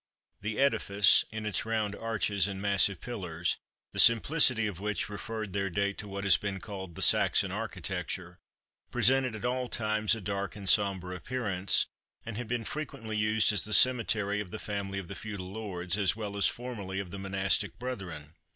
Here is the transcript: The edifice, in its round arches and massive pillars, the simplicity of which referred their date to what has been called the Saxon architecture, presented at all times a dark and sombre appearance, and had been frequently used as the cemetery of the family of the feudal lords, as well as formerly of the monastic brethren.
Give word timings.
The 0.41 0.57
edifice, 0.57 1.25
in 1.29 1.45
its 1.45 1.63
round 1.63 1.95
arches 1.95 2.47
and 2.47 2.59
massive 2.59 2.99
pillars, 2.99 3.57
the 3.91 3.99
simplicity 3.99 4.65
of 4.65 4.79
which 4.79 5.09
referred 5.09 5.53
their 5.53 5.69
date 5.69 5.99
to 5.99 6.07
what 6.07 6.23
has 6.23 6.37
been 6.37 6.59
called 6.59 6.95
the 6.95 7.03
Saxon 7.03 7.51
architecture, 7.51 8.39
presented 8.89 9.35
at 9.35 9.45
all 9.45 9.69
times 9.69 10.15
a 10.15 10.19
dark 10.21 10.55
and 10.55 10.67
sombre 10.67 11.15
appearance, 11.15 11.85
and 12.25 12.35
had 12.35 12.47
been 12.47 12.65
frequently 12.65 13.15
used 13.15 13.53
as 13.53 13.63
the 13.63 13.75
cemetery 13.75 14.39
of 14.41 14.49
the 14.49 14.57
family 14.57 14.97
of 14.97 15.07
the 15.07 15.13
feudal 15.13 15.51
lords, 15.51 15.99
as 15.99 16.15
well 16.15 16.35
as 16.35 16.47
formerly 16.47 16.99
of 16.99 17.11
the 17.11 17.19
monastic 17.19 17.77
brethren. 17.77 18.33